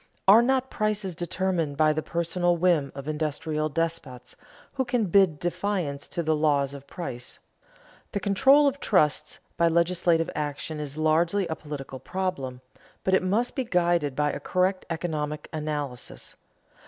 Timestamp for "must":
13.21-13.55